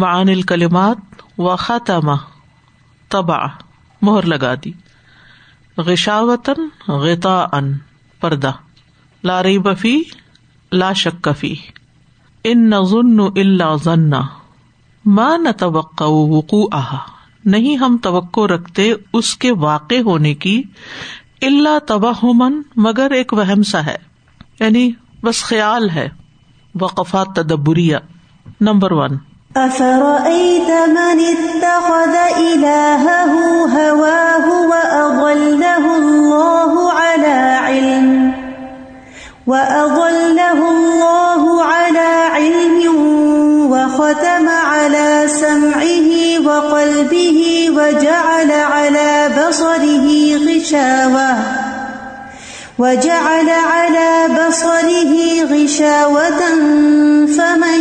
[0.00, 0.96] معان الکلمات
[1.38, 2.12] و خاتمہ
[3.08, 3.38] تبا
[4.02, 4.72] مہر لگا دی۔
[5.76, 7.78] غشاوتن غتا ان
[8.20, 8.52] پردہ
[9.24, 10.02] لاری بفی
[10.72, 11.54] لا شکفی
[12.44, 14.20] ان نظن اللہ ذنا
[15.04, 16.98] ماں نہ توقع وقوع آہا
[17.44, 20.62] نہیں ہم توقع رکھتے اس کے واقع ہونے کی۔
[21.42, 23.96] اللہ تباہ من مگر ایک وہم سا ہے۔
[24.60, 24.90] یعنی
[25.22, 26.08] بس خیال ہے۔
[26.80, 27.96] وقفات تدبریہ۔
[28.60, 29.16] Number one.
[29.56, 33.32] أفرأيت من اتخذ إلهه
[33.66, 38.32] هواه وأضله الله على علم؟
[39.46, 42.96] وأضله الله على علم
[43.70, 46.10] وختم على سمعه
[46.46, 51.36] وقلبه وجعل على بصره غشاوة.
[52.78, 56.40] وجعل على بصره غشاوة
[57.26, 57.80] فمن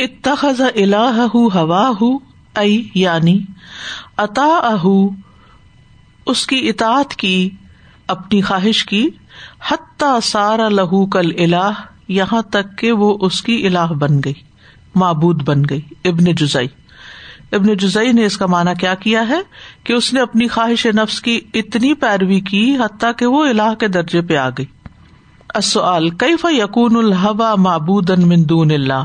[0.00, 2.10] اتخذ إلهه هواه،
[2.56, 3.36] أي یعنی
[4.18, 4.94] اطاعه
[6.26, 7.50] اس کی اطاعت کی،
[8.06, 9.08] اپنی خواہش کی،
[9.68, 11.72] حتی سارا لہو کل الہ
[12.08, 14.32] یہاں تک کہ وہ اس کی الہ بن گئی،
[14.94, 16.66] معبود بن گئی، ابن جزئی۔
[17.52, 19.40] ابن جزئی نے اس کا مانا کیا کیا ہے
[19.84, 23.88] کہ اس نے اپنی خواہش نفس کی اتنی پیروی کی حتیٰ کہ وہ الہ کے
[23.88, 24.64] درجے پہ آ گئی۔
[25.54, 29.04] اصل کئی ف یقون الحبا معبود مندون اللہ؟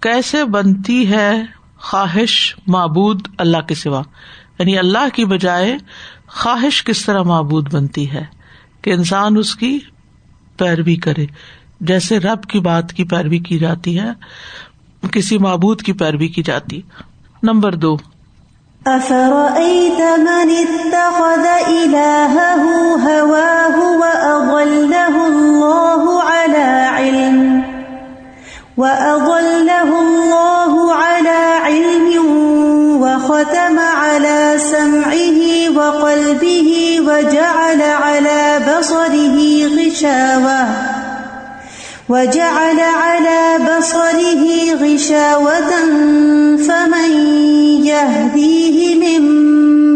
[0.00, 1.42] کیسے بنتی ہے
[1.78, 4.02] خواہش معبود اللہ کے سوا؟
[4.58, 5.76] یعنی اللہ کی بجائے
[6.28, 8.24] خواہش کس طرح معبود بنتی ہے
[8.82, 9.78] کہ انسان اس کی
[10.56, 11.26] پیروی کرے؟
[11.80, 14.10] جیسے رب کی بات کی پیروی کی جاتی ہے
[15.08, 16.82] کسی معبود کی پیروی کی جاتی۔
[17.42, 17.96] نمبر دو۔
[18.86, 22.66] أفرأيت من اتخذ إلهه
[23.04, 27.60] هواه وأضله الله على علم؟
[28.78, 32.20] وأضله الله على علم
[33.02, 40.68] وختم على سمعه وقلبه وجعل على بصره غشاوة،
[42.08, 45.72] وجعل على بصره غشاوة،
[46.56, 47.10] فمن
[47.84, 49.22] يهديه من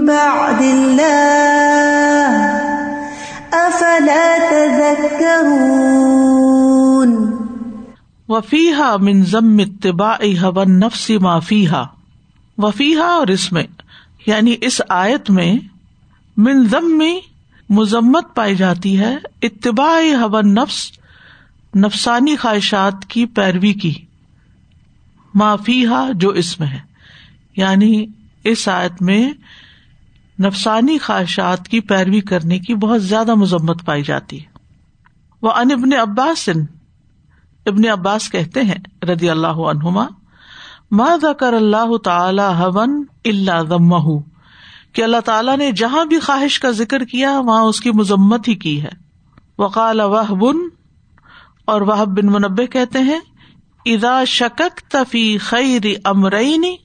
[0.06, 2.30] بعد الله،
[3.52, 5.74] أفلا تذكرون؟
[8.28, 11.84] وفیحا من ضم اتباع هوى النفس ما فيها.
[12.58, 13.66] وفیحا اور اس میں
[14.26, 15.56] یعنی اس آیت میں
[16.36, 17.02] من ضم
[17.68, 20.92] مذمت پائی جاتی ہے اتباع هوى النفس
[21.76, 23.94] نفسانی خواہشات کی پیروی کی۔
[25.34, 26.78] معافی ہا جو اس میں ہے۔
[27.56, 28.06] یعنی
[28.44, 29.32] اس آیت میں
[30.42, 34.46] نفسانی خواہشات کی پیروی کرنے کی بہت زیادہ مذمت پائی جاتی ہے۔
[35.42, 36.48] وہ ان ابن عباس
[37.66, 40.06] ابن عباس کہتے ہیں ردی اللہ عنہما،
[40.90, 44.20] ما ذکر اللہ تعالی ہون اللہ ضم
[44.92, 48.54] کہ اللہ تعالیٰ نے جہاں بھی خواہش کا ذکر کیا، وہاں اس کی مذمت ہی
[48.54, 49.04] کی ہے۔
[49.58, 50.56] وقال وہ بن
[51.64, 53.20] اور وہ بن منبع کہتے ہیں
[53.86, 56.76] ادا شکک تفی خیر امرئی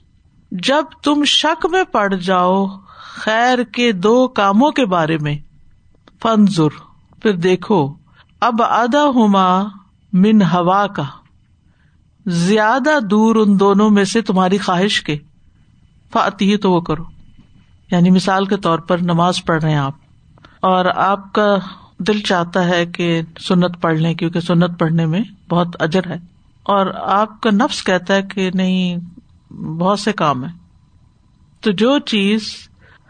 [0.52, 2.66] جب تم شک میں پڑ جاؤ
[2.98, 5.38] خیر کے دو کاموں کے بارے میں۔
[6.22, 6.70] فنزر
[7.22, 7.94] پھر دیکھو،
[8.42, 9.64] اب ادا ہوما
[10.14, 11.04] من ہوا کا۔
[12.26, 15.18] زیادہ دور ان دونوں میں سے تمہاری خواہش کے۔
[16.14, 17.04] فاتی، تو وہ کرو۔
[17.92, 19.96] یعنی مثال کے طور پر نماز پڑھ رہے ہیں آپ۔
[20.60, 21.56] اور آپ کا
[22.00, 26.16] دل چاہتا ہے کہ سنت پڑھ لیں، کیونکہ سنت پڑھنے میں بہت اجر ہے۔
[26.64, 28.98] اور آپ کا نفس کہتا ہے کہ نہیں،
[29.54, 30.50] بہت سے کام ہے
[31.62, 32.54] تو جو چیز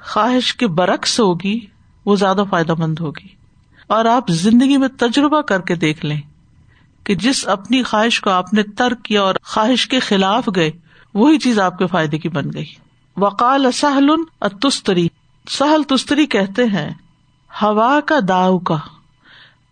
[0.01, 1.59] خواہش کے برعکس ہوگی،
[2.05, 3.27] وہ زیادہ فائدہ مند ہوگی۔
[3.87, 6.21] اور آپ زندگی میں تجربہ کر کے دیکھ لیں
[7.03, 10.71] کہ جس اپنی خواہش کو آپ نے ترک کیا اور خواہش کے خلاف گئے،
[11.13, 12.65] وہی چیز آپ کے فائدے کی بن گئی۔
[13.17, 14.09] وقال سہل
[14.61, 15.07] تستری
[15.49, 16.89] سہل تستری کہتے ہیں
[17.61, 18.77] ہوا کا داؤ کا،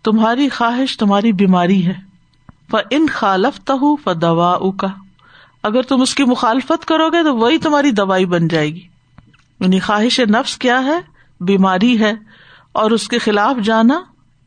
[0.04, 2.08] تمہاری خواہش تمہاری بیماری ہے۔
[2.92, 4.88] ان خالف تہ دوا کا
[5.64, 8.88] اگر تم اس کی مخالفت کرو گے تو وہی تمہاری دوائی بن جائے گی۔
[9.60, 11.00] یعنی خواہش نفس کیا ہے؟
[11.40, 12.14] بیماری ہے۔
[12.72, 14.02] اور اس کے خلاف جانا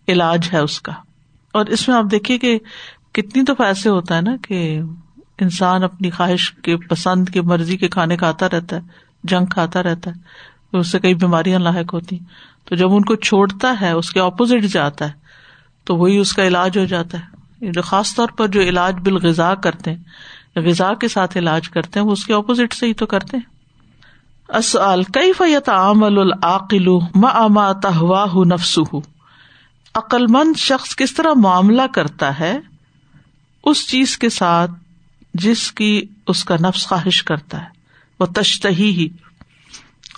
[0.08, 0.92] علاج ہے اس کا۔
[1.52, 2.58] اور اس میں آپ دیکھیے کہ
[3.12, 4.80] کتنی تو ایسے ہوتا ہے نا کہ
[5.40, 8.80] انسان اپنی خواہش کے پسند کی مرضی کے کھانے کھاتا رہتا ہے،
[9.24, 10.20] جنگ کھاتا رہتا ہے۔
[10.78, 12.18] اس سے کئی بیماریاں لاحق ہوتی
[12.64, 15.12] تو جب ان کو چھوڑتا ہے، اس کے اپوزٹ جاتا ہے،
[15.84, 17.24] تو وہی اس کا علاج ہو جاتا ہے۔
[17.60, 19.98] یعنی جو خاص طور پر جو علاج بالغذا کرتے ہیں
[20.56, 23.60] غذا کے ساتھ علاج کرتے ہیں، وہ اس کے اپوزٹ سے ہی تو کرتے ہیں۔
[24.56, 28.78] اسال کئی فیت عمل العقل ما تہواہ نفس
[29.94, 32.58] عقل مند شخص کس طرح معاملہ کرتا ہے،
[33.64, 34.70] اس چیز کے ساتھ
[35.34, 37.66] جس کی اس کا نفس خواہش کرتا ہے۔
[38.20, 39.08] وہ تشتہی ہی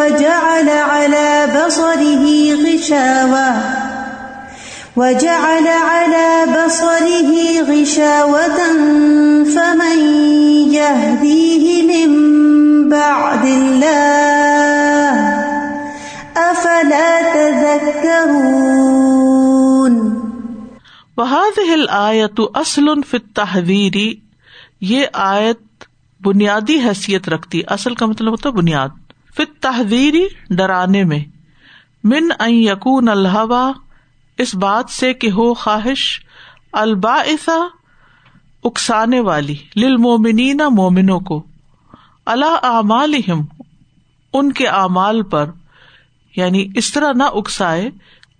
[0.00, 2.24] وجعل على بصره
[2.54, 3.60] غشاوة.
[4.96, 7.32] وجعل على بصره
[7.68, 8.60] غشاوة
[9.54, 9.98] فمن
[10.72, 12.10] يهديه من
[12.88, 15.14] بعد الله
[16.36, 18.70] أفلا تذكرون.
[21.16, 24.14] وهذه الآية أصل في التحذير.
[24.80, 25.84] یہ آیت
[26.20, 28.88] بنیادی حیثیت رکھتی اصل کا مطلب ہوتا ہے بنیاد.
[29.40, 31.18] پھر تحریری ڈرانے میں،
[32.04, 33.70] من یقون الحوا
[34.38, 36.02] اس بات سے کہ ہو خواہش
[36.72, 37.14] البا
[38.64, 41.42] اکسانے والی لل مومنی مومنوں کو
[42.26, 45.50] اللہ اعمال ان کے اعمال پر
[46.36, 47.88] یعنی اس طرح نہ اکسائے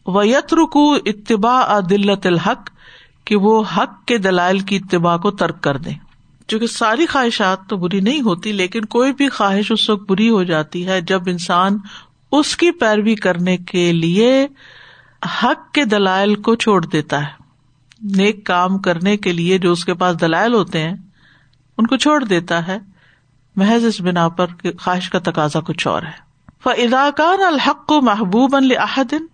[0.06, 2.70] و یترکو اتباع دلت الحق،
[3.24, 5.98] کہ وہ حق کے دلائل کی اتباع کو ترک کر دیں۔
[6.50, 10.42] چونکہ ساری خواہشات تو بری نہیں ہوتی، لیکن کوئی بھی خواہش اس وقت بری ہو
[10.42, 11.78] جاتی ہے جب انسان
[12.32, 14.46] اس کی پیروی کرنے کے لیے
[15.42, 17.40] حق کے دلائل کو چھوڑ دیتا ہے۔
[18.02, 20.94] نیک کام کرنے کے لیے جو اس کے پاس دلائل ہوتے ہیں،
[21.78, 22.78] ان کو چھوڑ دیتا ہے۔
[23.56, 24.46] محض اس بنا پر
[24.78, 26.30] خواہش کا تقاضا کچھ اور ہے۔
[26.64, 29.26] فضاکان الحق کو محبوب الحدن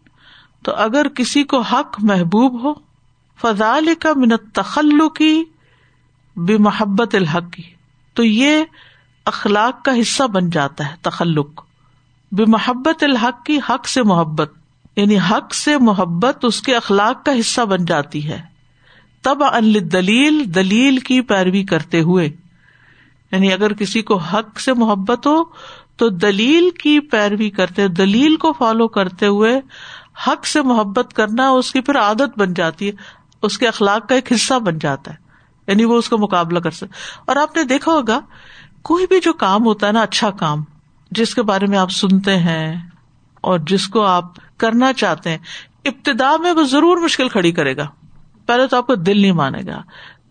[0.64, 2.74] تو اگر کسی کو حق محبوب ہو
[3.40, 5.44] فضال کا منت تخلو کی
[6.36, 7.62] بے محبت الحق کی۔
[8.14, 8.64] تو یہ
[9.24, 11.64] اخلاق کا حصہ بن جاتا ہے، تخلق۔
[12.32, 14.52] بے محبت الحق کی حق سے محبت
[14.96, 18.42] یعنی حق سے محبت اس کے اخلاق کا حصہ بن جاتی ہے۔
[19.22, 22.26] تب ان دلیل دلیل کی پیروی کرتے ہوئے۔
[23.32, 25.44] یعنی اگر کسی کو حق سے محبت ہو،
[25.96, 29.60] تو دلیل کی پیروی کرتے، دلیل کو فالو کرتے ہوئے
[30.26, 32.92] حق سے محبت کرنا اس کی پھر عادت بن جاتی ہے،
[33.42, 35.25] اس کے اخلاق کا ایک حصہ بن جاتا ہے۔
[35.66, 38.20] یعنی وہ اس کا مقابلہ کر سکتے اور آپ نے دیکھا ہوگا،
[38.82, 40.64] کوئی بھی جو کام ہوتا ہے نا اچھا کام،
[41.10, 42.76] جس کے بارے میں آپ سنتے ہیں
[43.40, 45.38] اور جس کو آپ کرنا چاہتے ہیں،
[45.84, 47.86] ابتدا میں وہ ضرور مشکل کھڑی کرے گا۔
[48.46, 49.82] پہلے تو آپ کو دل نہیں مانے گا،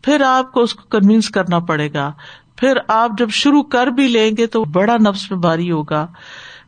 [0.02, 2.12] پھر آپ کو اس کو کنوینس کرنا پڑے گا۔
[2.56, 6.08] پھر آپ جب شروع کر بھی لیں گے تو بڑا نفس میں بھاری ہوگا۔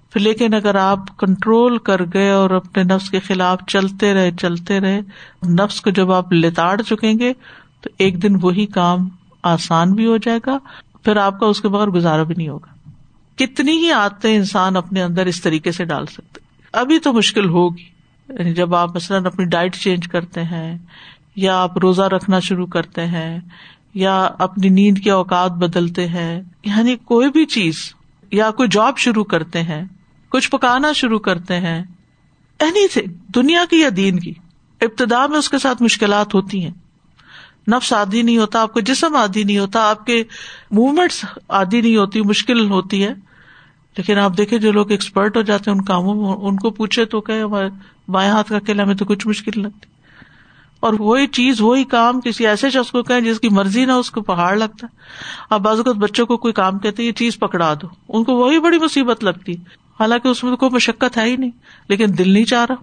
[0.09, 4.79] پھر لیکن اگر آپ کنٹرول کر گئے اور اپنے نفس کے خلاف چلتے رہے چلتے
[4.79, 5.01] رہے،
[5.49, 7.33] نفس کو جب آپ لتاڑ چکیں گے
[7.81, 9.09] تو ایک دن وہی کام
[9.43, 10.57] آسان بھی ہو جائے گا،
[11.03, 12.89] پھر آپ کا اس کے بغیر گزارا بھی نہیں ہوگا۔
[13.35, 16.39] کتنی ہی آتے انسان اپنے اندر اس طریقے سے ڈال سکتے۔
[16.73, 17.97] ابھی تو مشکل ہوگی۔
[18.29, 20.77] یعنی جب آپ مثلاً اپنی ڈائٹ چینج کرتے ہیں،
[21.35, 23.39] یا آپ روزہ رکھنا شروع کرتے ہیں،
[23.93, 27.93] یا اپنی نیند کے اوقات بدلتے ہیں یعنی کوئی بھی چیز،
[28.31, 29.85] یا کوئی جاب شروع کرتے ہیں،
[30.29, 31.83] کچھ پکانا شروع کرتے ہیں
[32.59, 34.33] اینی تھنگ دنیا کی یا دین کی،
[34.81, 36.71] ابتدا میں اس کے ساتھ مشکلات ہوتی ہیں۔
[37.71, 40.23] نفس آدھی نہیں ہوتا، آپ کا جسم آدھی نہیں ہوتا، آپ کے
[40.71, 43.13] موومینٹس آدھی نہیں ہوتی، مشکل ہوتی ہے۔
[43.97, 47.05] لیکن آپ دیکھیں، جو لوگ ایکسپرٹ ہو جاتے ہیں، ان کاموں میں، ان کو پوچھے
[47.05, 47.43] تو کہ
[48.07, 49.85] بائیں ہاتھ کا کھیلا میں تو کچھ مشکل لگتی
[50.79, 54.11] اور وہی چیز، وہی کام کسی ایسے شخص کو کہیں جس کی مرضی نہ اس
[54.11, 54.97] کو پہاڑ لگتا ہے۔
[55.49, 58.59] اب بعض اوقات بچوں کو کوئی کام کہتے یہ چیز پکڑا دو۔ ان کو وہی
[58.59, 59.51] بڑی مصیبت لگتی۔
[59.99, 61.51] حالانکہ اس میں تو کوئی مشقت ہے ہی نہیں،
[61.89, 62.75] لیکن دل نہیں چاہ رہا۔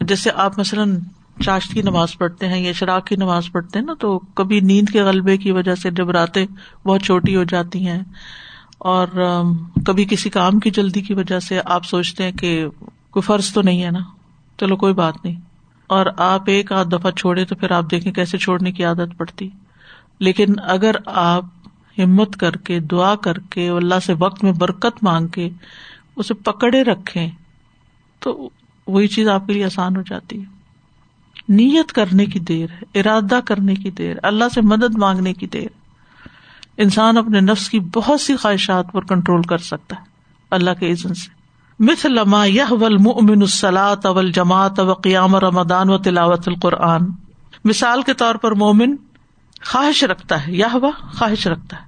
[0.00, 0.98] جیسے آپ مثلاً
[1.44, 4.88] چاشت کی نماز پڑھتے ہیں یا شراک کی نماز پڑھتے ہیں نا، تو کبھی نیند
[4.88, 6.46] کے غلبے کی وجہ سے جب راتیں
[6.84, 8.02] بہت چھوٹی ہو جاتی ہیں
[8.78, 9.06] اور
[9.86, 12.66] کبھی کسی کام کی جلدی کی وجہ سے آپ سوچتے ہیں کہ
[13.10, 13.98] کوئی فرض تو نہیں ہے نا،
[14.60, 15.40] چلو کوئی بات نہیں۔
[15.86, 19.48] اور آپ ایک آدھ دفعہ چھوڑے تو پھر آپ دیکھیں کیسے چھوڑنے کی عادت پڑتی۔
[20.18, 21.44] لیکن اگر آپ
[21.98, 25.50] ہمت کر کے، دعا کر کے، اللہ سے وقت میں برکت مانگ کے
[26.16, 27.28] اسے پکڑے رکھے
[28.20, 28.48] تو
[28.86, 30.55] وہی چیز آپ کے لیے آسان ہو جاتی ہے۔
[31.48, 35.68] نیت کرنے کی دیر ہے، ارادہ کرنے کی دیر، اللہ سے مدد مانگنے کی دیر۔
[36.76, 40.02] انسان اپنے نفس کی بہت سی خواہشات پر کنٹرول کر سکتا ہے،
[40.50, 41.36] اللہ کے عزن سے۔
[41.78, 43.42] مت لما یہ ول ممن
[44.04, 47.02] اول جماعت و قیام رمدان و تلاوت القرآن۔
[47.64, 48.96] مثال کے طور پر مومن
[49.64, 50.66] خواہش رکھتا ہے یا
[51.12, 51.82] خواہش رکھتا ہے۔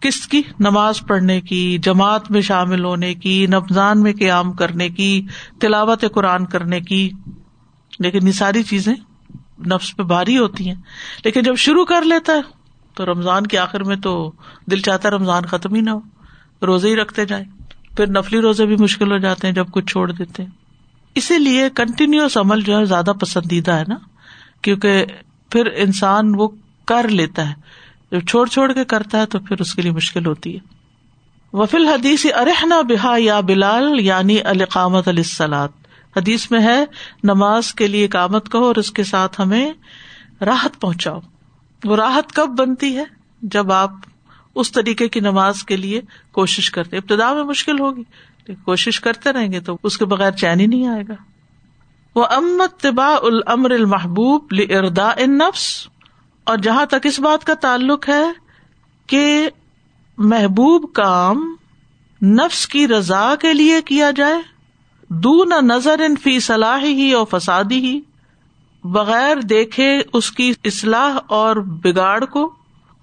[0.00, 5.26] کس کی؟ نماز پڑھنے کی، جماعت میں شامل ہونے کی نفزان میں قیام کرنے کی،
[5.60, 7.10] تلاوت قرآن کرنے کی۔
[7.98, 8.94] لیکن یہ ساری چیزیں
[9.66, 10.74] نفس پہ بھاری ہوتی ہیں۔
[11.24, 12.40] لیکن جب شروع کر لیتا ہے
[12.94, 14.32] تو رمضان کے آخر میں تو
[14.70, 16.00] دل چاہتا رمضان ختم ہی نہ ہو،
[16.66, 17.44] روزے ہی رکھتے جائیں۔
[17.96, 20.50] پھر نفلی روزے بھی مشکل ہو جاتے ہیں جب کچھ چھوڑ دیتے ہیں۔
[21.14, 23.96] اسی لیے کنٹینیوس عمل جو ہے زیادہ پسندیدہ ہے نا،
[24.62, 25.04] کیونکہ
[25.50, 26.48] پھر انسان وہ
[26.84, 27.54] کر لیتا ہے۔
[28.12, 30.76] جب چھوڑ چھوڑ کے کرتا ہے تو پھر اس کے لیے مشکل ہوتی ہے۔
[31.52, 35.20] وفیل حدیث ارحنا بحا یا بلال یعنی القامت علیہ
[36.16, 36.84] حدیث میں ہے،
[37.22, 39.72] نماز کے لیے کامت کہو اور اس کے ساتھ ہمیں
[40.40, 41.20] راحت پہنچاؤ۔
[41.84, 43.04] وہ راحت کب بنتی ہے؟
[43.42, 43.90] جب آپ
[44.54, 46.00] اس طریقے کی نماز کے لیے
[46.32, 48.02] کوشش کرتے ابتدا میں مشکل ہوگی
[48.64, 51.14] کوشش کرتے رہیں گے تو اس کے بغیر چین ہی نہیں آئے گا۔
[52.14, 55.88] وہ امت طبا العمر المحبوب لردا ان نفس
[56.44, 58.24] اور جہاں تک اس بات کا تعلق ہے
[59.06, 59.50] کہ
[60.18, 61.56] محبوب کام
[62.22, 64.55] نفس کی رضا کے لیے کیا جائے
[65.08, 68.00] دون نظر ان فی صلاح ہی اور فسادی ہی،
[68.84, 72.54] بغیر دیکھے اس کی اصلاح اور بگاڑ کو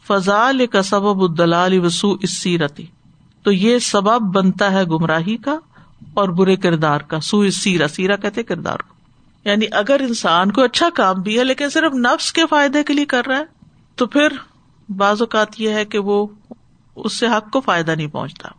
[0.08, 2.86] فضال کا سبب الدلال وسو اس سیرتی
[3.44, 5.60] تو یہ سبب بنتا ہے گمراہی کا
[6.14, 8.94] اور برے کردار کا سو اس سیرا سیرا کہتے کردار کو۔
[9.50, 13.06] یعنی اگر انسان کو اچھا کام بھی ہے لیکن صرف نفس کے فائدے کے لیے
[13.06, 13.44] کر رہا ہے،
[13.96, 14.28] تو پھر
[14.90, 16.28] بعض اوقات یہ ہے کہ وہ
[16.96, 18.50] اس سے حق کو فائدہ نہیں پہنچتا۔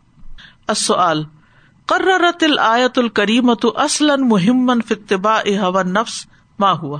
[1.85, 6.27] قررت الآیت الکریمت اصلاً محمن فتبا ہوا نفس
[6.59, 6.99] ماں ہوا۔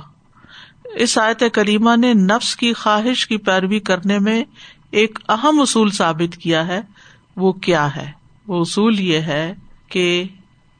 [0.94, 4.44] اس آیت کریمہ نے نفس کی خواہش کی پیروی کرنے میں
[4.90, 6.80] ایک اہم اصول ثابت کیا ہے۔
[7.36, 8.10] وہ کیا ہے؟
[8.46, 9.54] وہ اصول یہ ہے
[9.88, 10.24] کہ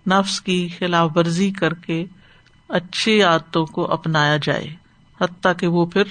[0.07, 2.05] نفس کی خلاف ورزی کر کے
[2.69, 4.75] اچھی عادتوں کو اپنایا جائے،
[5.21, 6.03] حتیٰ کہ وہ پھر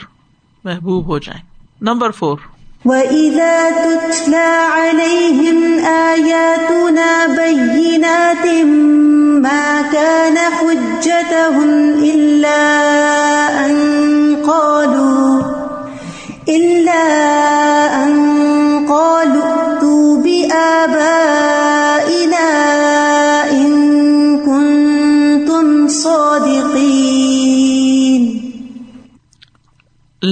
[0.64, 1.42] محبوب ہو جائیں۔
[1.82, 2.38] Number four.
[2.86, 8.46] وَإِذَا تُتْلَى عَلَيْهِمْ آيَاتُنَا بَيِّنَاتٍ
[9.42, 12.62] مَا كَانَ حُجَّتَهُمْ إِلَّا
[13.66, 13.76] أَن
[14.48, 15.42] قَالُوا
[16.50, 17.25] إِلَّا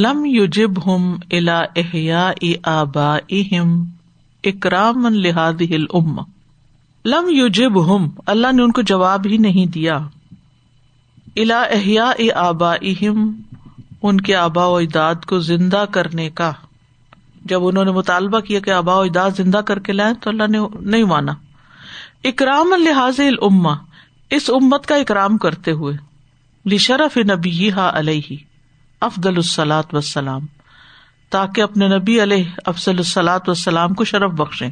[0.04, 2.32] لم یوجب ہم الا احیا
[2.64, 3.86] آبا اہم
[4.44, 5.62] اکرام لحاظ
[5.94, 6.20] ام
[7.06, 9.98] لم یوجب ہم اللہ نے ان کو جواب ہی نہیں دیا۔
[11.36, 13.42] الا احیا آبا اہم
[14.02, 16.52] ان کے آبا و اجداد کو زندہ کرنے کا۔
[17.46, 20.44] جب انہوں نے مطالبہ کیا کہ آبا و اجداد زندہ کر کے لائیں تو اللہ
[20.50, 21.32] نے نہیں مانا۔
[22.24, 23.74] اکرام لحاظ الما
[24.30, 25.98] اس امت کا اکرام کرتے ہوئے۔
[26.66, 28.36] لشرف نبی ہا علیہ
[29.04, 30.46] افضل السلاط وسلام
[31.32, 34.70] تاکہ اپنے نبی علیہ افضل السلاط وسلام کو شرف بخشے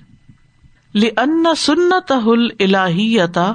[0.96, 3.52] لن سنت الہیتا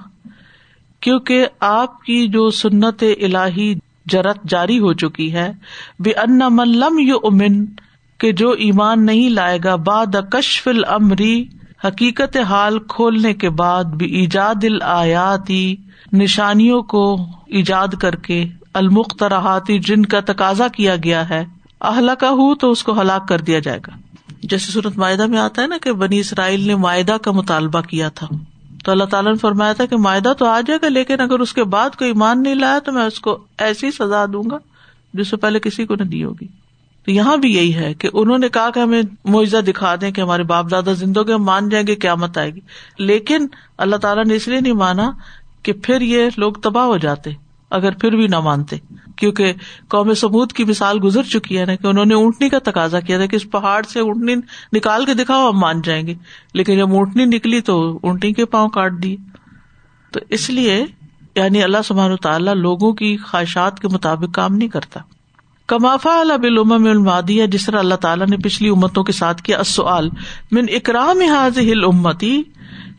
[1.02, 3.74] کیونکہ آپ کی جو سنت الہی
[4.06, 5.50] جرت جاری ہو چکی ہے
[6.00, 7.64] بے ان ملم یو امن
[8.20, 11.44] کہ جو ایمان نہیں لائے گا باد کشف العمری
[11.84, 15.76] حقیقت حال کھولنے کے بعد بھی ایجاد الیاتی
[16.12, 17.04] نشانیوں کو
[17.46, 18.44] ایجاد کر کے
[18.76, 21.44] المختراحاتی جن کا تقاضا کیا گیا ہے
[21.80, 23.96] اہلا کا ہوں تو اس کو ہلاک کر دیا جائے گا۔
[24.42, 28.08] جیسے صورت معاہدہ میں آتا ہے نا کہ بنی اسرائیل نے معاہدہ کا مطالبہ کیا
[28.08, 28.26] تھا۔
[28.84, 31.52] تو اللہ تعالیٰ نے فرمایا تھا کہ معاہدہ تو آ جائے گا، لیکن اگر اس
[31.52, 34.58] کے بعد کوئی ایمان نہیں لایا تو میں اس کو ایسی سزا دوں گا
[35.14, 36.46] جس سے پہلے کسی کو نہیں دی ہوگی۔
[37.04, 40.20] تو یہاں بھی یہی ہے کہ انہوں نے کہا کہ ہمیں معاوضہ دکھا دیں کہ
[40.20, 42.60] ہمارے باپ دادا زندگی ہم مان جائیں گے کیا مت آئے گی۔
[42.98, 43.46] لیکن
[43.78, 45.10] اللہ تعالیٰ نے اس لیے نہیں مانا
[45.62, 48.76] کہ پھر یہ لوگ تباہ ہو جاتے۔ اگر پھر بھی نہ مانتے۔
[49.16, 49.52] کیونکہ
[49.88, 53.16] قوم سمود کی مثال گزر چکی ہے نا کہ انہوں نے اونٹنی کا تقاضا کیا
[53.16, 54.34] تھا کہ اس پہاڑ سے اونٹنی
[54.72, 56.14] نکال کے دکھاؤ، ہم مان جائیں گے۔
[56.54, 59.16] لیکن جب اونٹنی نکلی تو اونٹنی کے پاؤں کاٹ دی
[60.10, 60.84] تو اس لیے
[61.34, 65.00] یعنی اللہ سبحان تعالیٰ لوگوں کی خواہشات کے مطابق کام نہیں کرتا۔
[65.66, 69.60] کمافا اللہ بلوم المادی جس طرح اللہ تعالیٰ نے پچھلی امتوں کے ساتھ کیا
[70.52, 72.42] من اکرام حاضل امتی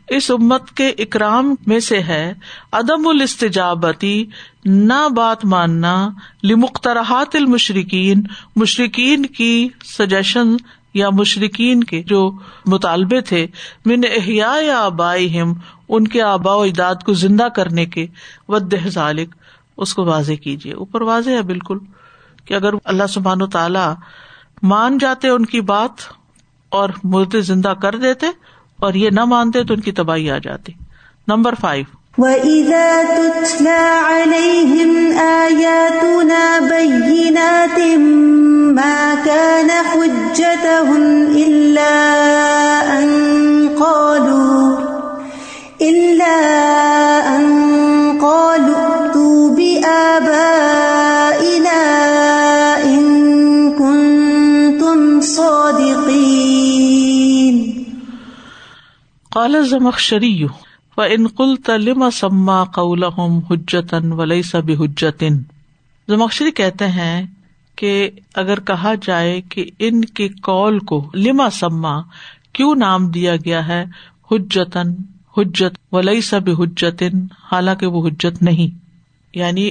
[0.08, 2.34] اس امت کے اکرام میں سے ہے،
[2.72, 4.24] عدم الاستجابتی
[4.66, 5.96] نہ بات ماننا
[6.44, 8.22] لمخترحات المشرقین
[8.56, 10.56] مشرقین کی سجیشن
[10.94, 12.30] یا مشرقین کے جو
[12.66, 13.46] مطالبے تھے،
[13.86, 15.54] من احیا یا آبائی ہم
[15.90, 18.06] ان کے آبا و اجداد کو زندہ کرنے کے،
[18.50, 19.36] ود ذالک
[19.78, 21.78] اس کو واضح کیجیے اوپر واضح ہے بالکل
[22.46, 23.88] کہ اگر اللہ سبحان و تعالی
[24.64, 26.02] مان جاتے ان کی بات
[26.72, 28.28] اور مردے زندہ کر دیتے
[28.80, 30.74] اور یہ نہ مانتے تو ان کی تباہی آ جاتی۔
[31.28, 31.86] نمبر فائیو
[32.18, 35.77] وَإِذَا تُتْلَى عَلَيْهِمْ آيَاتُنَا
[59.38, 60.44] قال الزمخشری
[60.98, 65.38] و ان قلت لما سما قولهم حجتن وليس بحجتن
[66.08, 67.25] زمخشری کہتے ہیں
[67.75, 72.01] کہ اگر کہا جائے کہ ان کے قول کو لما سما
[72.53, 73.86] کیوں نام دیا گیا ہے؟
[74.32, 74.94] حجتن
[75.38, 78.79] حجت ولی سب حجتن حالانکہ وہ حجت نہیں۔
[79.34, 79.70] یعنی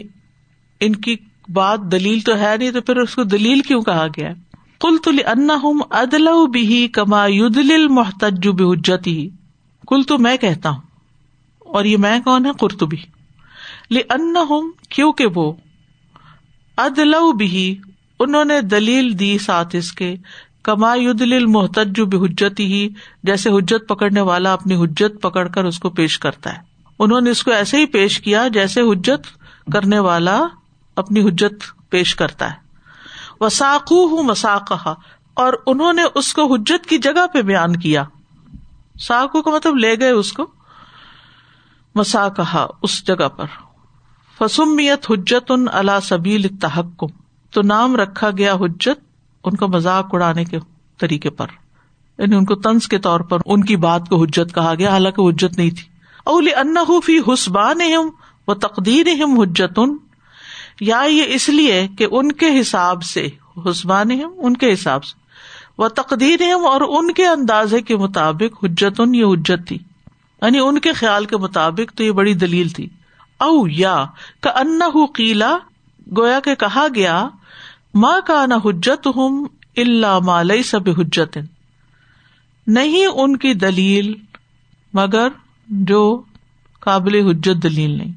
[0.80, 1.16] ان کی
[1.48, 4.32] بات دلیل تو ہے نہیں تو پھر اس کو دلیل کیوں کہا گیا؟
[4.80, 5.50] کل تو ان
[5.90, 9.30] ادل بھی کما یدل محتج بحجتی
[9.86, 10.80] کل تو میں کہتا ہوں،
[11.60, 12.96] اور یہ میں کون ہے؟ قرطبی۔
[13.90, 14.34] ان
[14.88, 15.52] کیونکہ وہ
[16.78, 17.76] ادل بھی
[18.20, 20.14] انہوں نے دلیل دی ساتھ اس کے،
[20.62, 22.88] کما یدل محتج بحجتی ہی
[23.22, 26.58] جیسے حجت پکڑنے والا اپنی حجت پکڑ کر اس کو پیش کرتا ہے۔
[26.98, 29.26] انہوں نے اس کو ایسے ہی پیش کیا جیسے حجت
[29.72, 30.40] کرنے والا
[30.96, 32.56] اپنی حجت پیش کرتا ہے۔
[33.40, 34.72] وساقو ہوں مساق
[35.36, 38.04] اور انہوں نے اس کو حجت کی جگہ پہ بیان کیا۔
[39.00, 40.46] ساکو کا مطلب لے گئے اس کو
[41.94, 43.44] مسا کہا اس جگہ پر۔
[44.38, 47.06] فسمیت حجت ان اللہ سبیل تحکم
[47.50, 49.04] تو نام رکھا گیا حجت
[49.44, 50.58] ان کا مذاق اڑانے کے
[50.98, 51.46] طریقے پر۔
[52.18, 55.28] یعنی ان کو تنس کے طور پر ان کی بات کو حجت کہا گیا، حالانکہ
[55.28, 55.84] حجت نہیں تھی۔
[56.24, 57.78] اول ان فی حسبان
[58.48, 59.96] و تقدیر ہم حجت۔ ان
[60.80, 63.28] یا یہ اس لیے کہ ان کے حساب سے
[63.70, 65.25] حسبان ان کے حساب سے۔
[65.78, 69.78] وہ تقدیر اور ان کے اندازے کے مطابق حجت ان یہ حجت تھی۔
[70.42, 72.88] یعنی ان کے خیال کے مطابق تو یہ بڑی دلیل تھی۔
[73.38, 74.04] او یا
[74.40, 74.80] کا ان
[75.14, 75.58] قیلا،
[76.18, 77.28] گویا کے کہا گیا
[77.94, 81.38] ماں کا نہ حجت ہوں اللہ مالئی سب حجت
[82.66, 84.14] نہیں ان کی دلیل،
[84.94, 85.28] مگر
[85.68, 86.22] جو
[86.80, 88.12] قابل حجت دلیل نہیں۔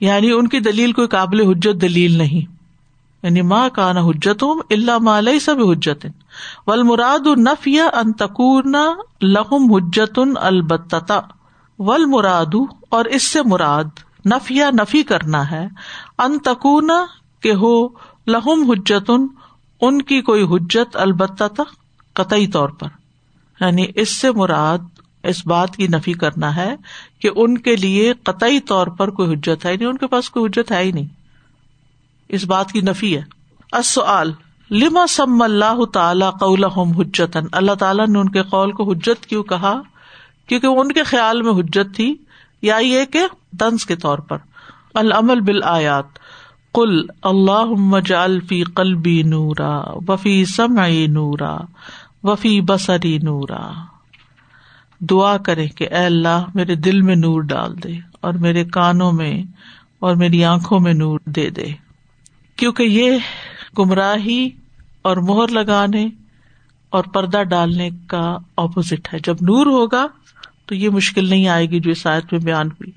[0.00, 2.53] یعنی ان کی دلیل کوئی قابل حجت دلیل نہیں۔
[3.24, 6.06] یعنی ماں کا حجت ہوں اللہ مالئی سب حجت
[6.66, 8.64] ول مراد نفیا ان تکور
[9.22, 11.20] لہم حجت البتہ
[11.78, 12.54] ول مراد
[12.88, 15.66] اور اس سے مراد نفیا نفی کرنا ہے
[16.18, 16.90] ان تکون
[17.40, 17.88] کہ ہو
[18.26, 19.10] لہم حجت
[19.80, 21.62] ان کی کوئی حجت البتہ
[22.14, 22.88] قطعی طور پر.
[23.60, 24.78] یعنی اس سے مراد
[25.22, 26.74] اس بات کی نفی کرنا ہے
[27.20, 30.46] کہ ان کے لیے قطعی طور پر کوئی حجت ہے نہیں، ان کے پاس کوئی
[30.46, 31.23] حجت ہے ہی نہیں.
[32.34, 33.22] اس بات کی نفی ہے۔
[33.72, 34.30] اصل
[34.70, 39.42] لما سم اللہ تعالی قول حجتن اللہ تعالیٰ نے ان کے قول کو حجت کیوں
[39.42, 39.82] کہا؟
[40.46, 42.16] کیونکہ ان کے خیال میں حجت تھی،
[42.62, 43.22] یا یہ کہ
[43.58, 44.38] طنز کے طور پر۔
[44.94, 46.04] العمل بال آیات
[46.74, 51.56] کل اللہ جال فی قلبی نورا وفی سمعی نورا
[52.22, 53.72] وفی بسری نورا۔
[55.00, 59.42] دعا کرے کہ اے اللہ، میرے دل میں نور ڈال دے اور میرے کانوں میں
[59.98, 61.83] اور میری آنکھوں میں نور دے دے۔
[62.56, 63.18] کیونکہ یہ
[63.78, 64.50] گمراہی
[65.02, 66.08] اور مہر لگانے
[66.90, 70.06] اور پردہ ڈالنے کا اپوزٹ ہے۔ جب نور ہوگا
[70.66, 72.90] تو یہ مشکل نہیں آئے گی جو اس آیت میں بیان ہوئی۔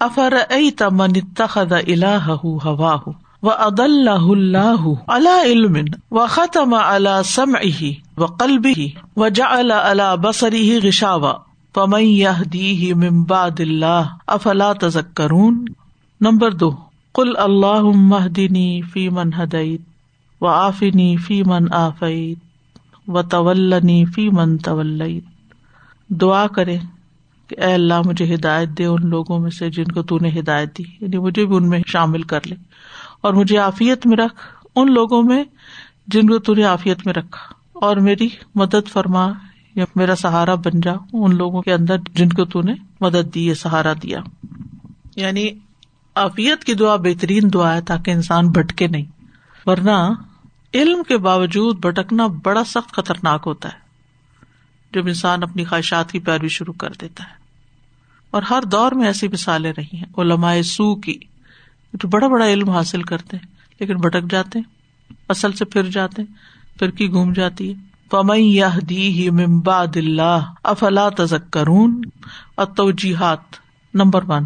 [0.00, 0.34] افر
[0.78, 2.96] تمن تخد اللہ ہوا
[3.42, 5.76] و اد اللہ اللہ اللہ علم
[6.10, 11.32] و ختم اللہ سم ہی و قلب ہی و جا اللہ بسری ہی غشاوا
[11.74, 15.64] پمئی یہ دی ہی ممباد اللہ افلا تذکرون
[16.20, 16.85] نمبر دو۔
[17.16, 22.38] کل اللہ مہدنی فی من ہدعت و آفنی فی من آفیت
[23.08, 25.02] و طولنی فی من طول
[26.08, 26.78] دعا کرے
[27.48, 30.78] کہ اے اللہ مجھے ہدایت دے ان لوگوں میں سے جن کو تو نے ہدایت
[30.78, 32.54] دی یعنی مجھے بھی ان میں شامل کر لے۔
[33.20, 34.34] اور مجھے عافیت میں رکھ
[34.76, 35.44] ان لوگوں میں
[36.06, 39.32] جن کو نے عافیت میں رکھا۔ اور میری مدد فرما
[39.74, 43.54] یا میرا سہارا بن جا ان لوگوں کے اندر جن کو تو نے مدد دی
[43.54, 44.18] سہارا دیا۔
[45.16, 45.48] یعنی
[46.16, 49.04] آفیت کی دعا بہترین دعا ہے تاکہ انسان بھٹکے نہیں۔
[49.66, 50.12] ورنہ
[50.74, 53.78] علم کے باوجود بھٹکنا بڑا سخت خطرناک ہوتا ہے،
[54.94, 57.34] جب انسان اپنی خواہشات کی پیروی شروع کر دیتا ہے۔
[58.30, 61.18] اور ہر دور میں ایسی مثالیں رہی ہیں، علماء سو کی،
[61.92, 63.46] جو بڑا بڑا علم حاصل کرتے ہیں،
[63.80, 66.34] لیکن بھٹک جاتے ہیں، اصل سے پھر جاتے ہیں
[66.78, 67.74] پھر کی گھوم جاتی ہے۔
[68.10, 72.02] پمئی یا دی ہی ممباد اللہ افلا تذکرون؟
[72.56, 73.38] اتوجیحات
[73.94, 74.44] نمبر ون۔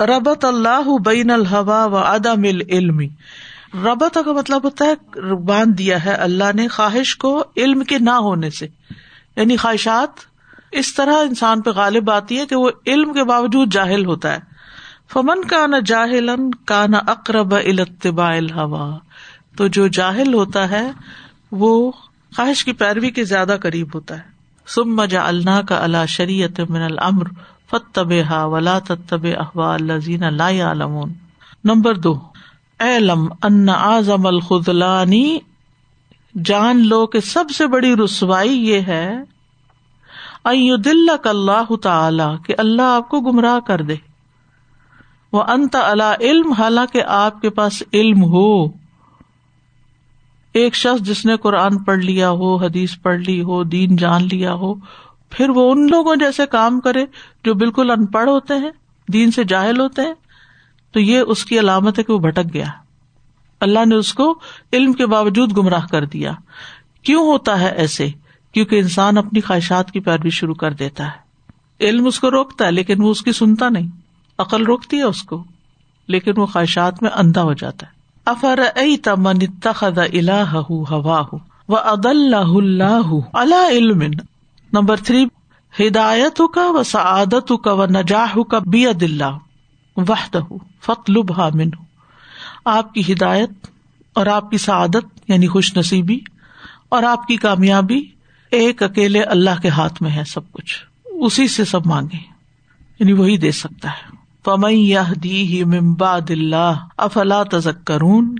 [0.00, 3.00] ربت اللہ بین الحوا و عدم علم
[3.84, 8.16] ربت کا مطلب ہوتا ہے باندھ دیا ہے، اللہ نے خواہش کو علم کے نہ
[8.26, 8.66] ہونے سے.
[9.36, 10.20] یعنی خواہشات
[10.72, 14.40] اس طرح انسان پہ غالب آتی ہے کہ وہ علم کے باوجود جاہل ہوتا ہے.
[15.12, 18.90] فمن کا نہ جاہلن کا نہ اقرب التبا الحوا
[19.56, 20.86] تو جو جاہل ہوتا ہے،
[21.52, 21.90] وہ
[22.36, 24.32] خواہش کی پیروی کے زیادہ قریب ہوتا ہے.
[24.66, 27.28] سم مجا اللہ کا اللہ شریعت من المر
[27.70, 30.50] فتب ہا ولا تب احوا اللہ لا
[31.64, 32.18] نمبر دو
[32.80, 35.38] علم ان اعظم الخلانی
[36.44, 39.16] جان لو کہ سب سے بڑی رسوائی یہ ہے
[40.84, 43.94] دل اللہ تعالی کہ اللہ آپ کو گمراہ کر دے۔
[45.32, 48.66] وہ انت اللہ علم، حالانکہ آپ کے پاس علم ہو۔
[50.52, 54.54] ایک شخص جس نے قرآن پڑھ لیا ہو، حدیث پڑھ لی ہو، دین جان لیا
[54.54, 54.74] ہو
[55.36, 57.06] پھر وہ ان لوگوں جیسے کام کرے
[57.44, 58.70] جو بالکل ان پڑھ ہوتے ہیں،
[59.12, 60.14] دین سے جاہل ہوتے ہیں،
[60.92, 62.66] تو یہ اس کی علامت ہے کہ وہ بھٹک گیا۔
[63.60, 64.40] اللہ نے اس کو
[64.72, 66.32] علم کے باوجود گمراہ کر دیا۔
[67.02, 68.08] کیوں ہوتا ہے ایسے؟
[68.52, 71.24] کیونکہ انسان اپنی خواہشات کی پیروی شروع کر دیتا ہے۔
[71.80, 73.88] علم اس کو روکتا ہے، لیکن وہ اس کی سنتا نہیں۔
[74.38, 75.44] عقل روکتی ہے اس کو،
[76.08, 77.92] لیکن وہ خواہشات میں اندھا ہو جاتا ہے۔
[78.24, 78.60] افر
[79.02, 81.22] تمن تخد اللہ ہوا
[81.68, 84.02] و اد اللہ اللہ اللہ علم
[84.74, 85.24] نمبر تھری
[85.74, 89.38] ہدایت کا و سعادت کا و نجاح کا بی عد اللہ
[89.96, 90.36] وحد
[90.80, 91.32] فتلب
[92.64, 93.50] آپ کی ہدایت
[94.12, 96.18] اور آپ کی سعادت یعنی خوش نصیبی،
[96.88, 98.00] اور آپ کی کامیابی
[98.50, 100.74] ایک اکیلے اللہ کے ہاتھ میں ہے سب کچھ۔
[101.06, 102.18] اسی سے سب مانگے
[102.98, 108.34] یعنی وہی دے سکتا ہے۔ فمئی دی ہی ممباد اللہ، افلا تذکرون؟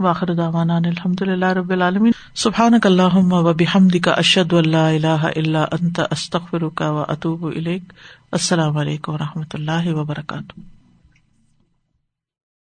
[0.00, 2.12] واخر دعوانا الحمد اللہ رب العالمین.
[2.34, 7.92] سبحان اللہم و بحمد کا اشد اللہ الہ الا انت، استغفرک و اتوب الیک.
[8.32, 10.79] السلام علیکم و رحمۃ اللہ وبرکاتہ.